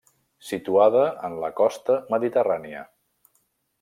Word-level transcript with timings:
Situada 0.47 1.03
en 1.29 1.37
la 1.43 1.51
costa 1.59 1.99
Mediterrània. 2.15 2.83